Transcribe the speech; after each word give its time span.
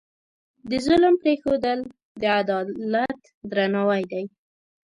د 0.69 0.71
ظلم 0.85 1.13
پرېښودل، 1.21 1.79
د 2.21 2.23
عدالت 2.39 3.19
درناوی 3.51 4.01
دی. 4.11 4.23